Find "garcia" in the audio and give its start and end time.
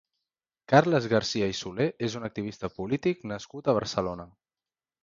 1.11-1.49